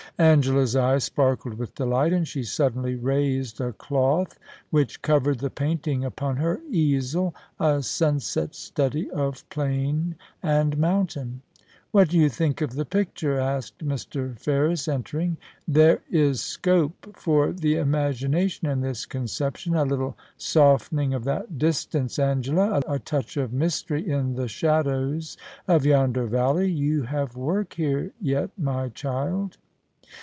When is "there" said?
15.81-16.01